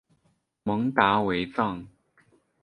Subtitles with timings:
[0.63, 1.87] 蒙达韦藏。